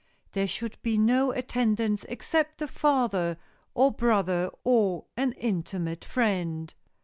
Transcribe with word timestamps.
There 0.31 0.47
should 0.47 0.81
be 0.81 0.97
no 0.97 1.31
attendants 1.31 2.07
except 2.09 2.57
the 2.57 2.65
father 2.67 3.37
or 3.75 3.91
brother 3.91 4.49
or 4.63 5.05
an 5.15 5.33
intimate 5.33 6.03
friend. 6.03 6.73